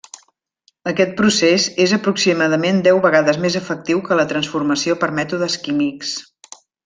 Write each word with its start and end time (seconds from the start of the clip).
Aquest 0.91 1.11
procés 1.19 1.67
és 1.85 1.91
aproximadament 1.97 2.81
deu 2.89 3.01
vegades 3.05 3.39
més 3.45 3.59
efectiu 3.63 4.03
que 4.09 4.19
la 4.21 4.27
transformació 4.33 4.97
per 5.05 5.11
mètodes 5.21 5.59
químics. 5.69 6.17